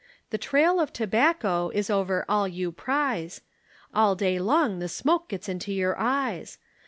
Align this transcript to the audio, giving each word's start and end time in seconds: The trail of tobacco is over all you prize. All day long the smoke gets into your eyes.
The 0.31 0.39
trail 0.39 0.79
of 0.79 0.91
tobacco 0.91 1.69
is 1.75 1.91
over 1.91 2.25
all 2.27 2.47
you 2.47 2.71
prize. 2.71 3.41
All 3.93 4.15
day 4.15 4.39
long 4.39 4.79
the 4.79 4.89
smoke 4.89 5.29
gets 5.29 5.47
into 5.47 5.71
your 5.71 5.95
eyes. 5.95 6.57